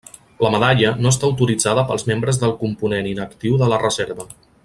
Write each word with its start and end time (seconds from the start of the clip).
La 0.43 0.49
medalla 0.53 0.93
no 1.05 1.09
està 1.13 1.27
autoritzada 1.27 1.83
pels 1.91 2.07
membres 2.13 2.41
del 2.45 2.57
component 2.63 3.11
inactiu 3.13 3.61
de 3.65 3.69
la 3.75 3.81
reserva. 3.87 4.27